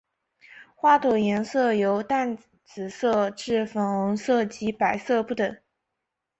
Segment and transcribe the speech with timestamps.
[0.75, 5.59] 花朵颜色由淡紫色至粉红色及白色不等。